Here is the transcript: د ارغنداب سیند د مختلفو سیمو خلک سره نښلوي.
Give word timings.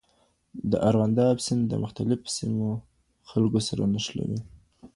د 0.71 0.73
ارغنداب 0.89 1.35
سیند 1.45 1.63
د 1.67 1.73
مختلفو 1.83 2.33
سیمو 2.37 2.67
خلک 3.29 3.53
سره 3.67 3.83
نښلوي. 3.93 4.39